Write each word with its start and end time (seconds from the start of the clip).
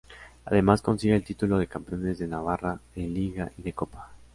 Además 0.45 0.81
consigue 0.81 1.13
el 1.15 1.23
título 1.23 1.59
de 1.59 1.67
Campeones 1.67 2.17
de 2.17 2.25
Navarra 2.25 2.79
de 2.95 3.03
liga 3.03 3.51
y 3.55 3.61
de 3.61 3.73
copa. 3.73 4.09